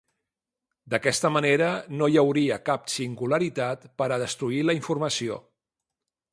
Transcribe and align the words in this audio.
D'aquesta 0.93 1.29
manera, 1.33 1.67
no 1.99 2.09
hi 2.13 2.17
hauria 2.23 2.57
cap 2.71 2.89
singularitat 2.95 3.87
per 4.03 4.11
a 4.17 4.21
destruir 4.27 4.67
la 4.67 4.79
informació. 4.83 5.41